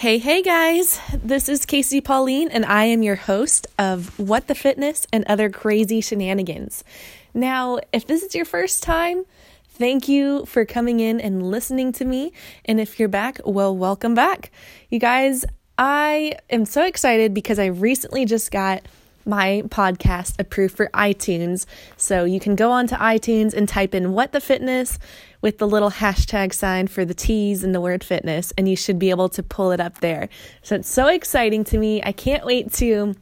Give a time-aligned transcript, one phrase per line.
[0.00, 4.54] Hey, hey guys, this is Casey Pauline, and I am your host of What the
[4.54, 6.82] Fitness and Other Crazy Shenanigans.
[7.34, 9.26] Now, if this is your first time,
[9.68, 12.32] thank you for coming in and listening to me.
[12.64, 14.50] And if you're back, well, welcome back.
[14.88, 15.44] You guys,
[15.76, 18.80] I am so excited because I recently just got
[19.30, 21.64] my podcast approved for iTunes.
[21.96, 24.98] So you can go onto iTunes and type in What the Fitness
[25.40, 28.98] with the little hashtag sign for the T's and the word fitness, and you should
[28.98, 30.28] be able to pull it up there.
[30.62, 32.02] So it's so exciting to me.
[32.02, 33.14] I can't wait to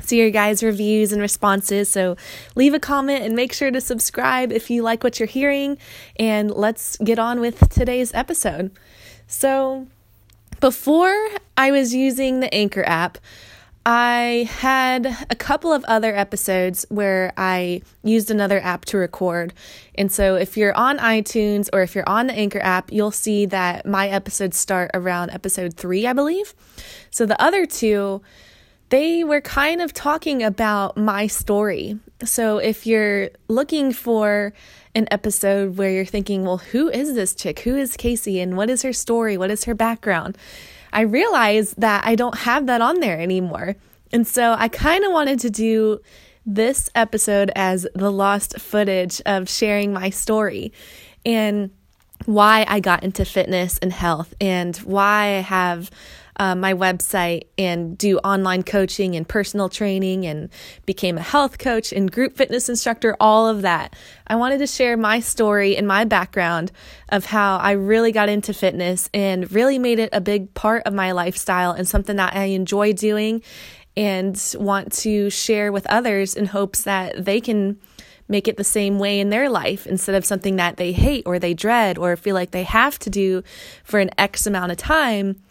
[0.00, 1.90] see your guys' reviews and responses.
[1.90, 2.16] So
[2.54, 5.76] leave a comment and make sure to subscribe if you like what you're hearing.
[6.16, 8.70] And let's get on with today's episode.
[9.26, 9.86] So,
[10.60, 13.18] before I was using the Anchor app,
[13.86, 19.54] I had a couple of other episodes where I used another app to record.
[19.94, 23.46] And so if you're on iTunes or if you're on the Anchor app, you'll see
[23.46, 26.54] that my episodes start around episode three, I believe.
[27.10, 28.20] So the other two,
[28.90, 31.98] they were kind of talking about my story.
[32.22, 34.52] So if you're looking for
[34.94, 37.60] an episode where you're thinking, well, who is this chick?
[37.60, 38.40] Who is Casey?
[38.40, 39.38] And what is her story?
[39.38, 40.36] What is her background?
[40.92, 43.76] I realized that I don't have that on there anymore.
[44.12, 46.00] And so I kind of wanted to do
[46.44, 50.72] this episode as the lost footage of sharing my story
[51.24, 51.70] and
[52.26, 55.90] why I got into fitness and health and why I have
[56.40, 60.48] uh, my website and do online coaching and personal training and
[60.86, 63.94] became a health coach and group fitness instructor, all of that.
[64.26, 66.72] I wanted to share my story and my background
[67.10, 70.94] of how I really got into fitness and really made it a big part of
[70.94, 73.42] my lifestyle and something that I enjoy doing
[73.94, 77.78] and want to share with others in hopes that they can
[78.28, 81.38] make it the same way in their life instead of something that they hate or
[81.38, 83.42] they dread or feel like they have to do
[83.84, 85.42] for an X amount of time.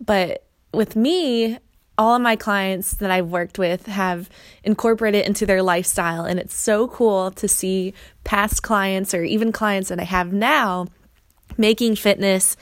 [0.00, 1.58] But with me,
[1.96, 4.28] all of my clients that I've worked with have
[4.64, 6.24] incorporated it into their lifestyle.
[6.24, 10.88] And it's so cool to see past clients or even clients that I have now
[11.56, 12.56] making fitness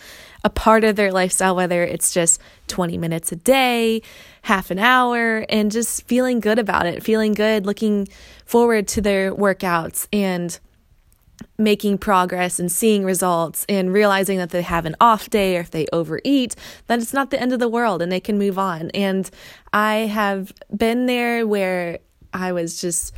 [0.45, 4.03] a part of their lifestyle, whether it's just 20 minutes a day,
[4.43, 8.09] half an hour, and just feeling good about it, feeling good, looking
[8.45, 10.59] forward to their workouts and
[11.63, 15.71] making progress and seeing results and realizing that they have an off day or if
[15.71, 16.55] they overeat,
[16.87, 18.91] that it's not the end of the world and they can move on.
[18.91, 19.31] And
[19.73, 21.99] I have been there where
[22.33, 23.15] I was just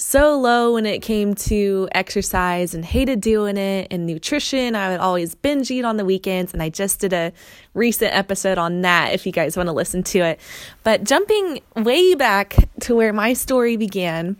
[0.00, 4.76] so low when it came to exercise and hated doing it and nutrition.
[4.76, 7.32] I would always binge eat on the weekends, and I just did a
[7.74, 10.40] recent episode on that if you guys want to listen to it.
[10.84, 14.36] But jumping way back to where my story began,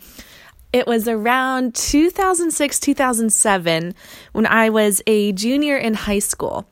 [0.73, 3.95] it was around 2006, 2007
[4.33, 6.67] when I was a junior in high school.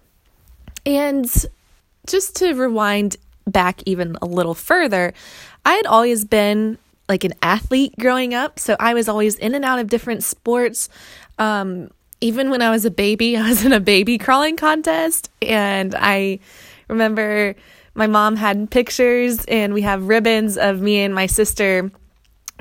[0.84, 1.30] And
[2.06, 5.14] just to rewind back even a little further,
[5.64, 8.58] I had always been like an athlete growing up.
[8.58, 10.88] So I was always in and out of different sports.
[11.38, 11.90] Um,
[12.20, 15.30] even when I was a baby, I was in a baby crawling contest.
[15.40, 16.40] And I
[16.88, 17.54] remember
[17.94, 21.90] my mom had pictures, and we have ribbons of me and my sister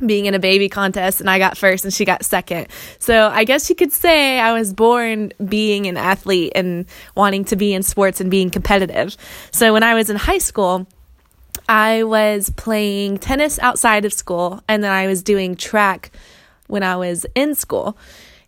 [0.05, 2.67] being in a baby contest and I got first and she got second.
[2.99, 6.85] So I guess you could say I was born being an athlete and
[7.15, 9.15] wanting to be in sports and being competitive.
[9.51, 10.85] So when I was in high school,
[11.69, 16.11] I was playing tennis outside of school and then I was doing track
[16.67, 17.97] when I was in school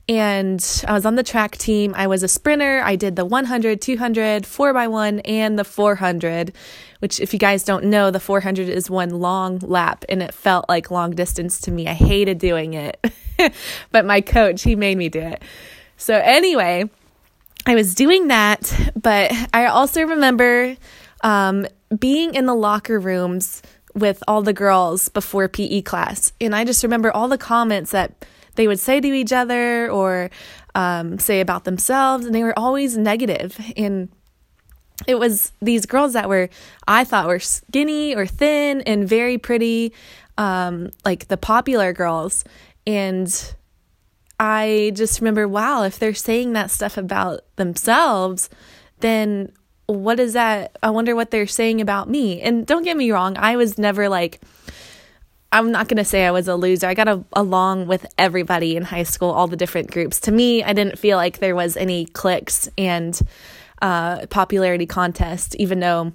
[0.09, 1.93] and I was on the track team.
[1.95, 2.81] I was a sprinter.
[2.83, 6.53] I did the 100, 200, 4x1, and the 400,
[6.99, 10.69] which, if you guys don't know, the 400 is one long lap and it felt
[10.69, 11.87] like long distance to me.
[11.87, 13.05] I hated doing it,
[13.91, 15.41] but my coach, he made me do it.
[15.97, 16.89] So, anyway,
[17.65, 20.77] I was doing that, but I also remember
[21.21, 21.67] um,
[21.99, 23.61] being in the locker rooms
[23.93, 26.31] with all the girls before PE class.
[26.39, 28.25] And I just remember all the comments that
[28.57, 30.29] they would say to each other or
[30.75, 33.57] um, say about themselves, and they were always negative.
[33.77, 34.09] And
[35.07, 36.49] it was these girls that were,
[36.87, 39.93] I thought, were skinny or thin and very pretty,
[40.37, 42.43] um, like the popular girls.
[42.85, 43.55] And
[44.39, 48.49] I just remember, wow, if they're saying that stuff about themselves,
[48.99, 49.51] then
[49.85, 50.77] what is that?
[50.83, 52.41] I wonder what they're saying about me.
[52.41, 54.41] And don't get me wrong, I was never like,
[55.51, 56.87] I'm not going to say I was a loser.
[56.87, 60.19] I got a, along with everybody in high school, all the different groups.
[60.21, 63.19] To me, I didn't feel like there was any cliques and
[63.81, 66.11] uh, popularity contest, even though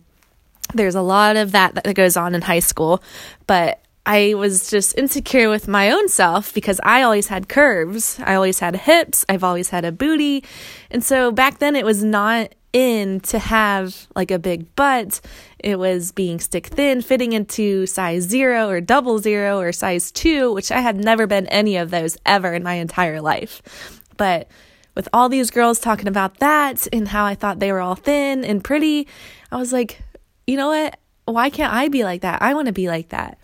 [0.75, 3.02] there's a lot of that that goes on in high school.
[3.46, 8.19] But I was just insecure with my own self because I always had curves.
[8.20, 9.25] I always had hips.
[9.28, 10.44] I've always had a booty.
[10.90, 15.21] And so back then it was not in to have like a big butt.
[15.59, 20.53] It was being stick thin, fitting into size zero or double zero or size two,
[20.53, 24.01] which I had never been any of those ever in my entire life.
[24.17, 24.49] But
[24.95, 28.45] with all these girls talking about that and how I thought they were all thin
[28.45, 29.09] and pretty,
[29.51, 30.01] I was like,
[30.47, 30.99] you know what?
[31.25, 32.43] Why can't I be like that?
[32.43, 33.39] I want to be like that.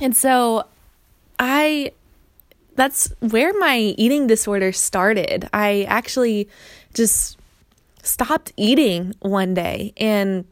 [0.00, 0.66] And so
[1.38, 1.92] I
[2.74, 5.48] that's where my eating disorder started.
[5.52, 6.48] I actually
[6.94, 7.38] just
[8.02, 10.44] stopped eating one day and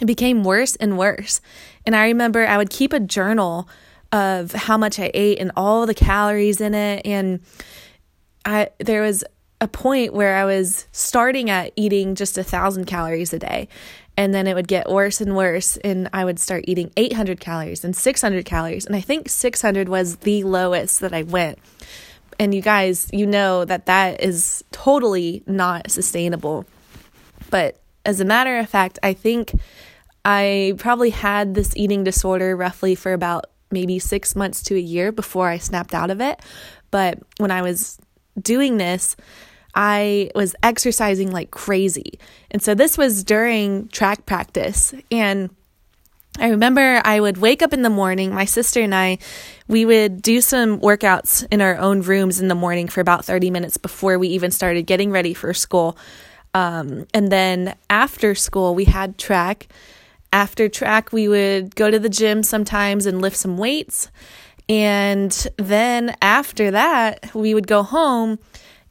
[0.00, 1.40] it became worse and worse.
[1.86, 3.68] And I remember I would keep a journal
[4.12, 7.40] of how much I ate and all the calories in it and
[8.44, 9.24] I there was
[9.60, 13.68] a point where I was starting at eating just a thousand calories a day.
[14.16, 15.76] And then it would get worse and worse.
[15.78, 18.86] And I would start eating 800 calories and 600 calories.
[18.86, 21.58] And I think 600 was the lowest that I went.
[22.38, 26.66] And you guys, you know that that is totally not sustainable.
[27.50, 29.52] But as a matter of fact, I think
[30.24, 35.12] I probably had this eating disorder roughly for about maybe six months to a year
[35.12, 36.40] before I snapped out of it.
[36.90, 37.98] But when I was
[38.40, 39.16] doing this,
[39.74, 42.18] I was exercising like crazy.
[42.50, 44.94] And so this was during track practice.
[45.10, 45.50] And
[46.38, 49.18] I remember I would wake up in the morning, my sister and I,
[49.68, 53.50] we would do some workouts in our own rooms in the morning for about 30
[53.50, 55.96] minutes before we even started getting ready for school.
[56.52, 59.68] Um, and then after school, we had track.
[60.32, 64.10] After track, we would go to the gym sometimes and lift some weights.
[64.68, 68.40] And then after that, we would go home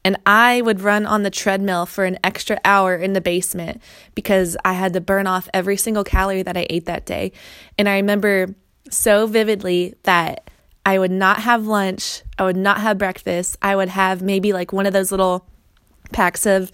[0.04, 3.80] and I would run on the treadmill for an extra hour in the basement
[4.14, 7.32] because I had to burn off every single calorie that I ate that day.
[7.78, 8.54] And I remember
[8.90, 10.50] so vividly that
[10.84, 13.56] I would not have lunch, I would not have breakfast.
[13.62, 15.46] I would have maybe like one of those little
[16.12, 16.70] packs of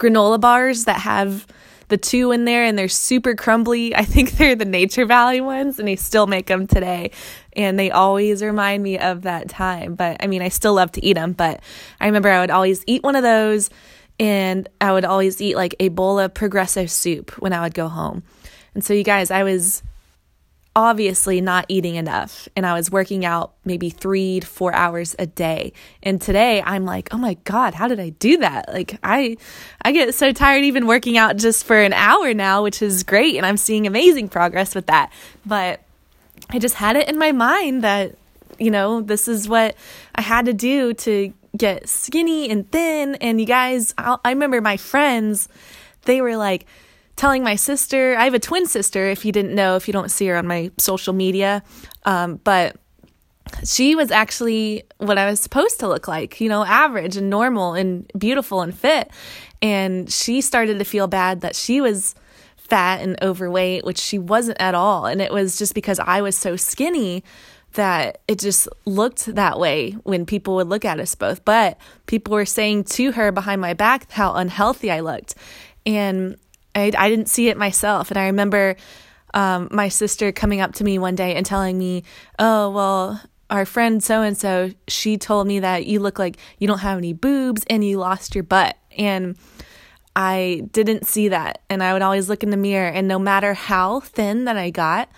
[0.00, 1.46] granola bars that have
[1.86, 3.94] the two in there and they're super crumbly.
[3.94, 7.12] I think they're the Nature Valley ones and they still make them today
[7.56, 9.94] and they always remind me of that time.
[9.94, 11.60] But I mean, I still love to eat them, but
[12.00, 13.70] I remember I would always eat one of those
[14.18, 17.88] and I would always eat like a bowl of progresso soup when I would go
[17.88, 18.22] home.
[18.74, 19.82] And so, you guys, I was
[20.74, 25.26] obviously not eating enough and I was working out maybe 3 to 4 hours a
[25.26, 25.72] day.
[26.02, 29.36] And today I'm like, "Oh my god, how did I do that?" Like I
[29.82, 33.36] I get so tired even working out just for an hour now, which is great
[33.36, 35.12] and I'm seeing amazing progress with that.
[35.44, 35.80] But
[36.50, 38.16] I just had it in my mind that,
[38.58, 39.76] you know, this is what
[40.14, 43.14] I had to do to get skinny and thin.
[43.16, 45.48] And you guys, I'll, I remember my friends,
[46.02, 46.66] they were like,
[47.16, 50.10] telling my sister, I have a twin sister, if you didn't know, if you don't
[50.10, 51.62] see her on my social media.
[52.04, 52.76] Um, but
[53.64, 57.74] she was actually what I was supposed to look like, you know, average and normal
[57.74, 59.10] and beautiful and fit.
[59.60, 62.14] And she started to feel bad that she was
[62.72, 65.04] fat and overweight, which she wasn't at all.
[65.04, 67.22] And it was just because I was so skinny
[67.74, 71.44] that it just looked that way when people would look at us both.
[71.44, 71.76] But
[72.06, 75.34] people were saying to her behind my back how unhealthy I looked.
[75.84, 76.36] And
[76.74, 78.10] I, I didn't see it myself.
[78.10, 78.76] And I remember
[79.34, 82.04] um, my sister coming up to me one day and telling me,
[82.38, 83.20] Oh, well,
[83.50, 86.96] our friend so and so, she told me that you look like you don't have
[86.96, 88.78] any boobs and you lost your butt.
[88.96, 89.36] And
[90.14, 91.62] I didn't see that.
[91.70, 94.70] And I would always look in the mirror, and no matter how thin that I
[94.70, 95.08] got,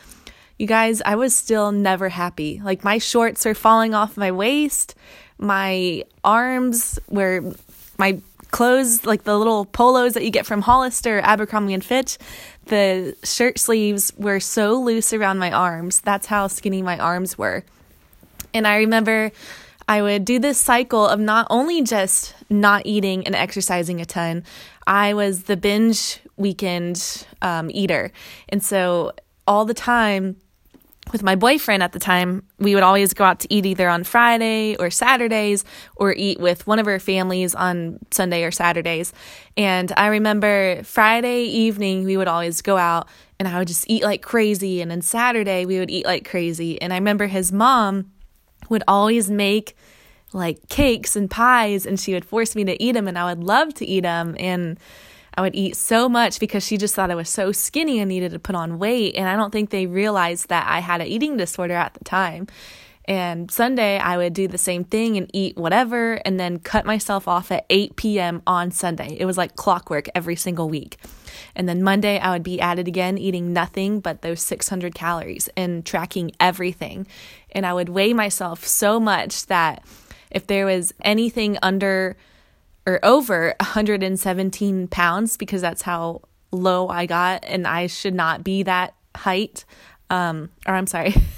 [0.59, 2.61] you guys, I was still never happy.
[2.63, 4.95] Like my shorts are falling off my waist,
[5.39, 7.55] my arms were
[7.99, 8.21] my
[8.51, 12.19] clothes, like the little polos that you get from Hollister, Abercrombie and Fitch,
[12.67, 16.01] the shirt sleeves were so loose around my arms.
[16.01, 17.65] That's how skinny my arms were.
[18.55, 19.33] And I remember
[19.89, 24.45] I would do this cycle of not only just not eating and exercising a ton,
[24.87, 28.11] I was the binge weekend um, eater.
[28.49, 29.13] And so
[29.47, 30.37] all the time,
[31.13, 34.05] with my boyfriend at the time, we would always go out to eat either on
[34.05, 35.65] Friday or Saturdays
[35.97, 39.13] or eat with one of our families on Sunday or Saturdays.
[39.57, 43.07] And I remember Friday evening, we would always go out
[43.39, 44.81] and I would just eat like crazy.
[44.81, 46.81] And then Saturday, we would eat like crazy.
[46.81, 48.11] And I remember his mom
[48.69, 49.77] would always make
[50.33, 53.45] like cakes and pies and she would force me to eat them and I would
[53.45, 54.79] love to eat them and
[55.37, 58.33] I would eat so much because she just thought I was so skinny and needed
[58.33, 61.37] to put on weight and I don't think they realized that I had an eating
[61.37, 62.47] disorder at the time.
[63.07, 67.29] And Sunday, I would do the same thing and eat whatever and then cut myself
[67.29, 68.43] off at 8 p.m.
[68.47, 69.17] on Sunday.
[69.19, 70.97] It was like clockwork every single week.
[71.55, 75.49] And then Monday, I would be at it again, eating nothing but those 600 calories
[75.57, 77.07] and tracking everything.
[77.53, 79.85] And I would weigh myself so much that
[80.31, 82.17] if there was anything under
[82.87, 88.63] or over 117 pounds because that's how low I got, and I should not be
[88.65, 89.65] that height.
[90.11, 91.15] Um, or I'm sorry,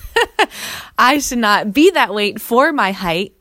[0.99, 3.35] I should not be that weight for my height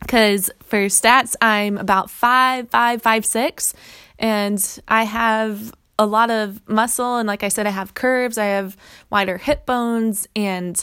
[0.00, 3.74] because for stats, I'm about five, five, five, six,
[4.18, 7.16] and I have a lot of muscle.
[7.16, 8.76] And like I said, I have curves, I have
[9.10, 10.82] wider hip bones, and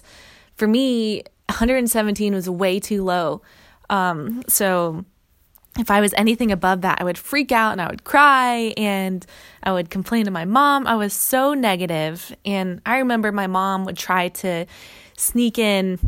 [0.56, 3.42] for me, 117 was way too low.
[3.90, 5.06] Um, so
[5.78, 9.26] if I was anything above that, I would freak out and I would cry and
[9.64, 10.88] I would complain to my mom.
[10.88, 11.54] I was so.
[11.54, 14.66] And I remember my mom would try to
[15.18, 16.00] sneak in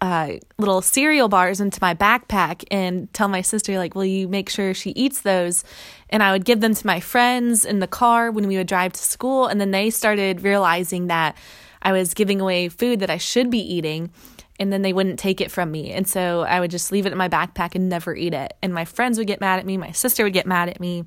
[0.00, 4.48] uh, little cereal bars into my backpack and tell my sister, like, will you make
[4.48, 5.64] sure she eats those?
[6.10, 8.92] And I would give them to my friends in the car when we would drive
[8.92, 9.46] to school.
[9.46, 11.36] And then they started realizing that
[11.82, 14.10] I was giving away food that I should be eating
[14.58, 15.92] and then they wouldn't take it from me.
[15.92, 18.54] And so I would just leave it in my backpack and never eat it.
[18.62, 21.04] And my friends would get mad at me, my sister would get mad at me,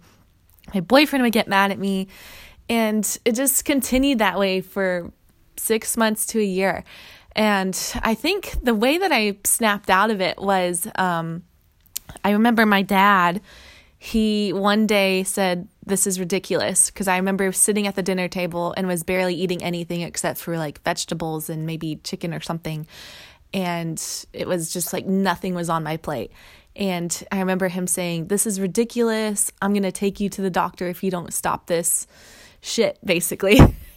[0.73, 2.07] my boyfriend would get mad at me.
[2.69, 5.11] And it just continued that way for
[5.57, 6.83] six months to a year.
[7.35, 11.43] And I think the way that I snapped out of it was um,
[12.23, 13.41] I remember my dad,
[13.97, 16.89] he one day said, This is ridiculous.
[16.89, 20.57] Because I remember sitting at the dinner table and was barely eating anything except for
[20.57, 22.87] like vegetables and maybe chicken or something
[23.53, 26.31] and it was just like nothing was on my plate.
[26.75, 29.51] And I remember him saying, This is ridiculous.
[29.61, 32.07] I'm going to take you to the doctor if you don't stop this
[32.61, 33.59] shit, basically.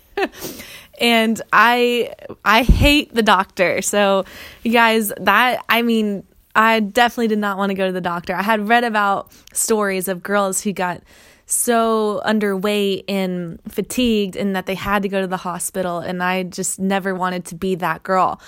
[1.01, 2.15] and I
[2.45, 3.83] I hate the doctor.
[3.83, 4.25] So
[4.63, 8.35] you guys, that I mean, I definitely did not want to go to the doctor.
[8.35, 11.03] I had read about stories of girls who got
[11.47, 16.45] so underweight and fatigued and that they had to go to the hospital and I
[16.45, 18.41] just never wanted to be that girl.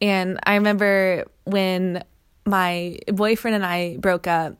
[0.00, 2.02] And I remember when
[2.46, 4.56] my boyfriend and I broke up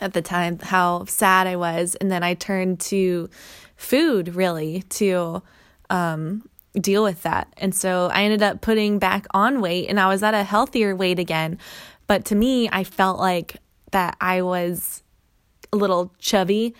[0.00, 1.94] at the time, how sad I was.
[1.94, 3.30] And then I turned to
[3.76, 5.42] food really to
[5.90, 6.48] um,
[6.80, 7.52] deal with that.
[7.58, 10.94] And so I ended up putting back on weight and I was at a healthier
[10.94, 11.58] weight again.
[12.06, 13.56] But to me, I felt like
[13.92, 15.02] that I was
[15.72, 16.74] a little chubby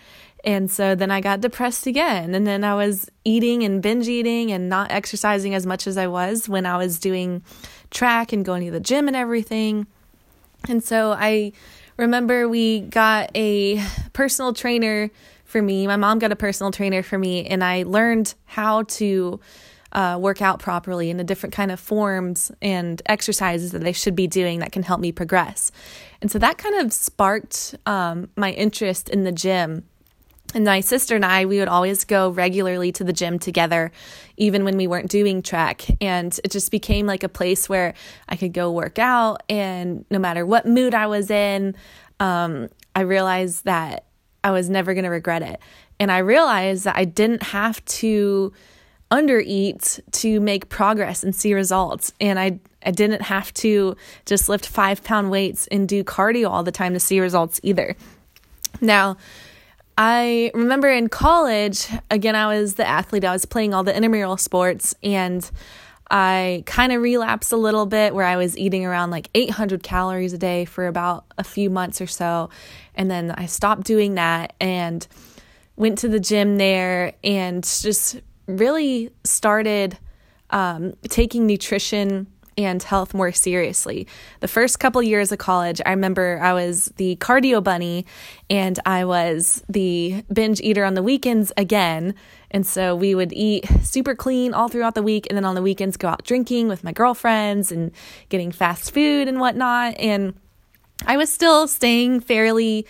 [0.47, 2.33] and so then I got depressed again.
[2.33, 6.07] And then I was eating and binge eating and not exercising as much as I
[6.07, 7.43] was when I was doing
[7.91, 9.87] track and going to the gym and everything.
[10.69, 11.51] And so I
[11.97, 13.83] remember we got a
[14.13, 15.11] personal trainer
[15.47, 15.87] for me.
[15.87, 19.39] My mom got a personal trainer for me, and I learned how to
[19.93, 24.15] uh, work out properly in the different kind of forms and exercises that I should
[24.15, 25.71] be doing that can help me progress.
[26.21, 29.85] And so that kind of sparked um, my interest in the gym
[30.53, 33.91] and my sister and I, we would always go regularly to the gym together,
[34.37, 35.85] even when we weren't doing track.
[36.01, 37.93] And it just became like a place where
[38.29, 39.43] I could go work out.
[39.49, 41.75] And no matter what mood I was in,
[42.19, 44.06] um, I realized that
[44.47, 45.59] I was never going to regret it.
[45.99, 48.53] And I realized that I didn't have to
[49.11, 52.13] undereat to make progress and see results.
[52.21, 56.63] And I, I didn't have to just lift five pound weights and do cardio all
[56.63, 57.97] the time to see results either.
[58.79, 59.17] Now,
[59.97, 64.37] I remember in college, again, I was the athlete, I was playing all the intramural
[64.37, 65.49] sports, and
[66.09, 70.33] I kind of relapsed a little bit where I was eating around like 800 calories
[70.33, 72.49] a day for about a few months or so.
[72.95, 75.05] And then I stopped doing that and
[75.75, 79.97] went to the gym there and just really started
[80.49, 84.07] um, taking nutrition and health more seriously.
[84.39, 88.05] The first couple years of college, I remember I was the cardio bunny
[88.49, 92.15] and I was the binge eater on the weekends again.
[92.49, 95.61] And so we would eat super clean all throughout the week and then on the
[95.61, 97.91] weekends go out drinking with my girlfriends and
[98.29, 99.95] getting fast food and whatnot.
[99.99, 100.33] And
[101.05, 102.87] I was still staying fairly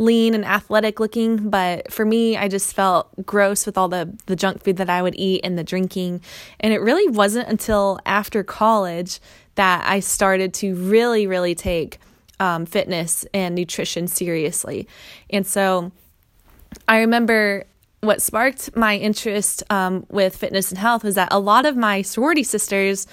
[0.00, 4.34] lean and athletic looking, but for me, I just felt gross with all the, the
[4.34, 6.22] junk food that I would eat and the drinking.
[6.58, 9.20] And it really wasn't until after college
[9.56, 11.98] that I started to really, really take
[12.40, 14.88] um, fitness and nutrition seriously.
[15.28, 15.92] And so
[16.88, 17.64] I remember
[18.00, 22.00] what sparked my interest um, with fitness and health was that a lot of my
[22.00, 23.06] sorority sisters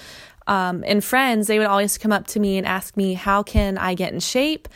[0.46, 3.76] um, and friends, they would always come up to me and ask me, How can
[3.76, 4.66] I get in shape?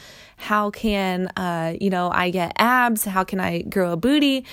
[0.43, 3.05] How can, uh, you know, I get abs?
[3.05, 4.45] How can I grow a booty?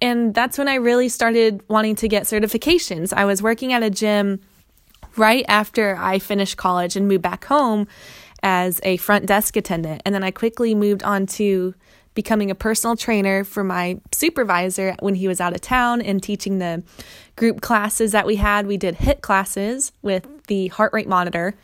[0.00, 3.12] And that's when I really started wanting to get certifications.
[3.12, 4.40] I was working at a gym
[5.16, 7.86] right after I finished college and moved back home
[8.42, 10.02] as a front desk attendant.
[10.04, 11.74] And then I quickly moved on to
[12.14, 16.58] becoming a personal trainer for my supervisor when he was out of town and teaching
[16.58, 16.82] the
[17.36, 18.66] group classes that we had.
[18.66, 21.54] We did HIIT classes with the heart rate monitor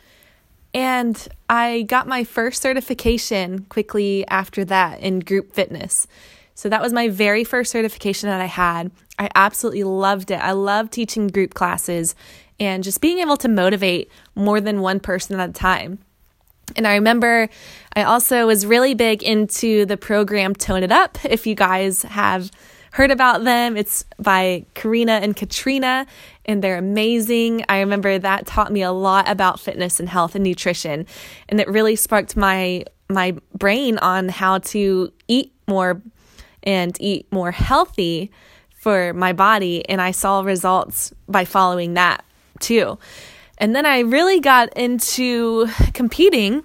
[0.73, 6.07] And I got my first certification quickly after that in group fitness.
[6.53, 8.91] So that was my very first certification that I had.
[9.17, 10.39] I absolutely loved it.
[10.39, 12.15] I love teaching group classes
[12.59, 15.99] and just being able to motivate more than one person at a time.
[16.75, 17.49] And I remember
[17.95, 21.17] I also was really big into the program Tone It Up.
[21.25, 22.51] If you guys have
[22.91, 26.05] heard about them, it's by Karena and Katrina,
[26.45, 27.65] and they're amazing.
[27.69, 31.05] I remember that taught me a lot about fitness and health and nutrition,
[31.47, 36.01] and it really sparked my my brain on how to eat more
[36.63, 38.31] and eat more healthy
[38.79, 42.23] for my body, and I saw results by following that
[42.59, 42.97] too.
[43.57, 46.63] And then I really got into competing.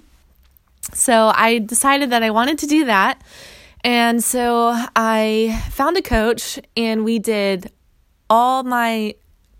[0.93, 3.21] So I decided that I wanted to do that.
[3.85, 7.71] And so I found a coach and we did
[8.31, 9.13] all my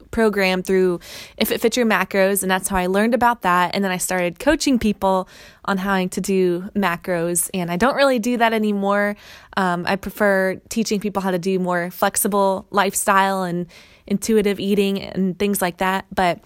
[0.09, 0.99] program through
[1.37, 3.75] If It Fits Your Macros, and that's how I learned about that.
[3.75, 5.29] And then I started coaching people
[5.65, 9.15] on how to do macros, and I don't really do that anymore.
[9.57, 13.67] Um, I prefer teaching people how to do more flexible lifestyle and
[14.07, 16.05] intuitive eating and things like that.
[16.15, 16.39] But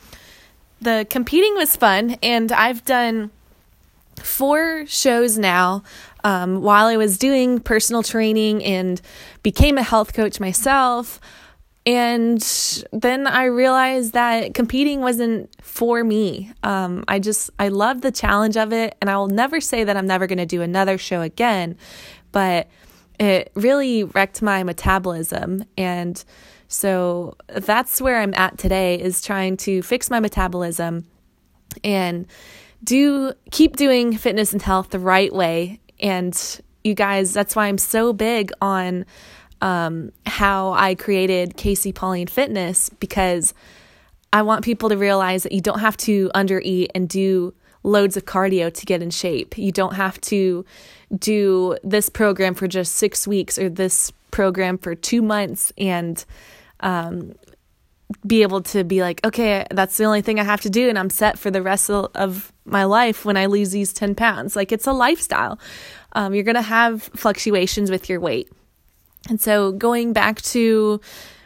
[0.81, 3.31] the competing was fun, and I've done
[4.23, 5.83] four shows now
[6.23, 9.01] um, while I was doing personal training and
[9.43, 11.19] became a health coach myself.
[11.85, 12.41] And
[12.91, 16.51] then I realized that competing wasn't for me.
[16.61, 18.95] Um, I just, I love the challenge of it.
[19.01, 21.77] And I will never say that I'm never going to do another show again,
[22.31, 22.67] but
[23.19, 25.65] it really wrecked my metabolism.
[25.77, 26.23] And
[26.67, 31.07] so that's where I'm at today is trying to fix my metabolism
[31.83, 32.27] and
[32.83, 35.79] do keep doing fitness and health the right way.
[35.99, 39.05] And you guys, that's why I'm so big on
[39.61, 43.53] um, how I created Casey Pauline Fitness because
[44.31, 47.53] I want people to realize that you don't have to undereat and do
[47.83, 49.57] loads of cardio to get in shape.
[49.57, 50.65] You don't have to
[51.17, 56.23] do this program for just six weeks or this program for two months and
[56.81, 57.33] um,
[58.25, 60.97] be able to be like, okay, that's the only thing I have to do, and
[60.97, 64.55] I'm set for the rest of my life when I lose these 10 pounds.
[64.55, 65.59] Like, it's a lifestyle.
[66.13, 68.51] Um, you're going to have fluctuations with your weight.
[69.29, 71.01] And so, going back to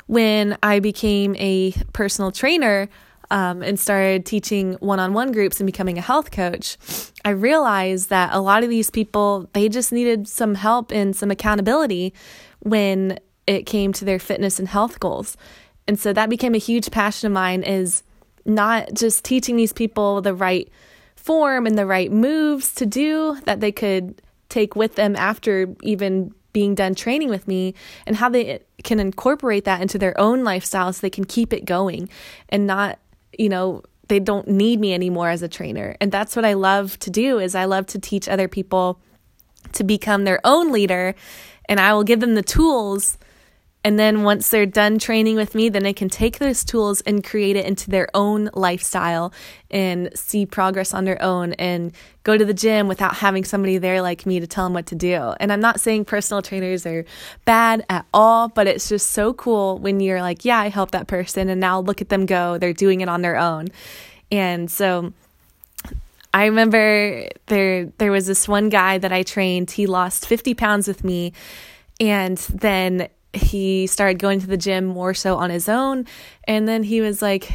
[0.07, 2.87] when I became a personal trainer
[3.29, 6.77] um, and started teaching one on one groups and becoming a health coach,
[7.25, 11.31] I realized that a lot of these people, they just needed some help and some
[11.31, 12.13] accountability
[12.59, 15.35] when it came to their fitness and health goals.
[15.87, 18.03] And so that became a huge passion of mine is
[18.45, 20.69] not just teaching these people the right
[21.15, 26.33] form and the right moves to do that they could take with them after even
[26.51, 27.73] being done training with me
[28.05, 31.65] and how they can incorporate that into their own lifestyle so they can keep it
[31.65, 32.07] going
[32.49, 32.99] and not,
[33.37, 35.95] you know, they don't need me anymore as a trainer.
[35.99, 38.99] And that's what I love to do is I love to teach other people
[39.73, 41.15] to become their own leader
[41.65, 43.17] and I will give them the tools
[43.83, 47.21] and then once they're done training with me, then they can take those tools and
[47.21, 49.33] create it into their own lifestyle
[49.69, 51.91] and see progress on their own and
[52.23, 54.95] go to the gym without having somebody there like me to tell them what to
[54.95, 55.33] do.
[55.39, 57.03] And I'm not saying personal trainers are
[57.43, 61.07] bad at all, but it's just so cool when you're like, yeah, I helped that
[61.07, 62.57] person and now look at them go.
[62.57, 63.67] They're doing it on their own.
[64.31, 65.11] And so
[66.33, 70.87] I remember there there was this one guy that I trained, he lost 50 pounds
[70.87, 71.33] with me
[71.99, 76.05] and then he started going to the gym more so on his own.
[76.45, 77.45] And then he was like,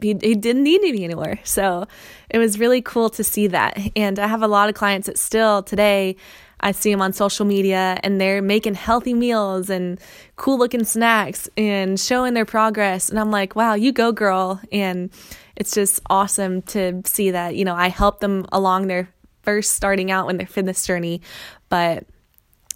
[0.00, 1.38] he, he didn't need me anymore.
[1.44, 1.86] So
[2.28, 3.78] it was really cool to see that.
[3.96, 6.16] And I have a lot of clients that still today,
[6.60, 9.98] I see them on social media and they're making healthy meals and
[10.36, 13.08] cool looking snacks and showing their progress.
[13.08, 14.60] And I'm like, wow, you go, girl.
[14.70, 15.10] And
[15.56, 19.08] it's just awesome to see that, you know, I help them along their
[19.42, 21.22] first starting out in their fitness journey.
[21.68, 22.04] But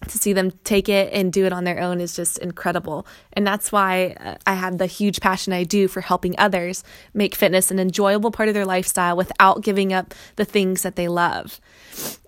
[0.08, 3.06] to see them take it and do it on their own is just incredible.
[3.32, 7.34] And that's why uh, I have the huge passion I do for helping others make
[7.34, 11.60] fitness an enjoyable part of their lifestyle without giving up the things that they love.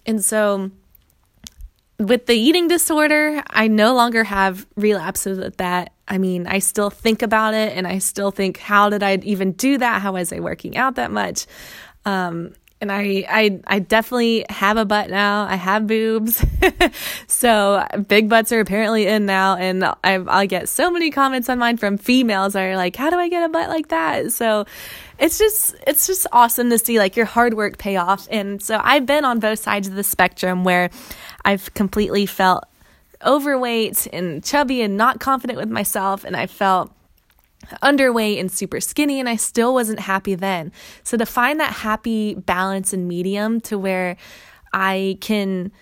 [0.04, 0.70] And so,
[1.98, 5.92] with the eating disorder, I no longer have relapses of that.
[6.06, 9.52] I mean, I still think about it and I still think, how did I even
[9.52, 10.02] do that?
[10.02, 11.46] How was I working out that much?
[12.04, 15.46] Um, and I, I I definitely have a butt now.
[15.46, 16.44] I have boobs,
[17.26, 21.58] so big butts are apparently in now, and I I get so many comments on
[21.58, 24.66] mine from females that are like, "How do I get a butt like that?" So
[25.18, 28.28] it's just it's just awesome to see like your hard work pay off.
[28.30, 30.90] And so I've been on both sides of the spectrum where
[31.44, 32.64] I've completely felt
[33.24, 36.92] overweight and chubby and not confident with myself, and I felt
[37.82, 40.72] underweight and super skinny and I still wasn't happy then.
[41.02, 44.16] So to find that happy balance and medium to where
[44.72, 45.72] I can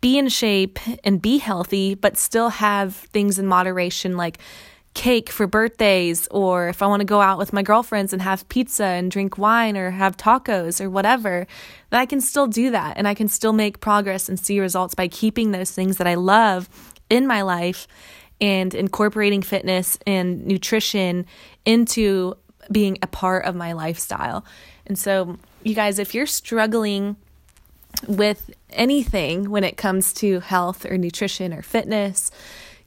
[0.00, 4.38] be in shape and be healthy but still have things in moderation like
[4.94, 8.48] cake for birthdays or if I want to go out with my girlfriends and have
[8.48, 11.46] pizza and drink wine or have tacos or whatever,
[11.90, 14.94] that I can still do that and I can still make progress and see results
[14.94, 16.68] by keeping those things that I love
[17.10, 17.86] in my life
[18.40, 21.26] and incorporating fitness and nutrition
[21.64, 22.34] into
[22.70, 24.44] being a part of my lifestyle.
[24.86, 27.16] And so, you guys, if you're struggling
[28.06, 32.30] with anything when it comes to health or nutrition or fitness,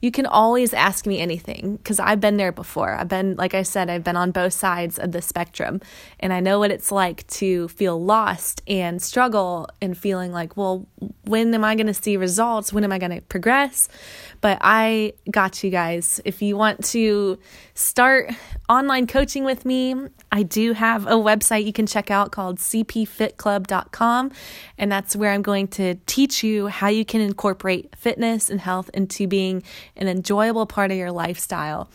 [0.00, 2.94] you can always ask me anything because I've been there before.
[2.94, 5.80] I've been, like I said, I've been on both sides of the spectrum
[6.20, 10.86] and I know what it's like to feel lost and struggle and feeling like, well,
[11.24, 12.72] when am I going to see results?
[12.72, 13.88] When am I going to progress?
[14.40, 16.20] But I got you guys.
[16.24, 17.38] If you want to
[17.74, 18.30] start
[18.68, 19.94] online coaching with me,
[20.30, 24.32] I do have a website you can check out called cpfitclub.com.
[24.76, 28.90] And that's where I'm going to teach you how you can incorporate fitness and health
[28.94, 29.62] into being
[29.96, 31.90] an enjoyable part of your lifestyle.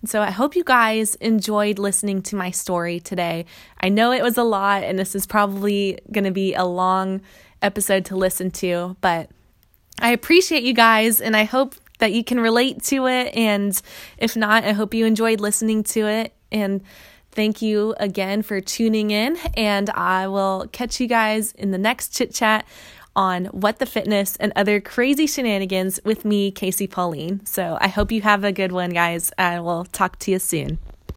[0.00, 3.46] And so I hope you guys enjoyed listening to my story today.
[3.80, 7.22] I know it was a lot, and this is probably going to be a long
[7.62, 9.30] episode to listen to, but
[9.98, 13.34] I appreciate you guys, and I hope that you can relate to it.
[13.34, 13.80] And
[14.18, 16.32] if not, I hope you enjoyed listening to it.
[16.52, 16.82] And
[17.32, 19.36] thank you again for tuning in.
[19.56, 22.66] And I will catch you guys in the next chit chat
[23.14, 27.44] on What the Fitness and other crazy shenanigans with me, Casey Pauline.
[27.46, 29.32] So I hope you have a good one, guys.
[29.38, 30.78] I will talk to you soon.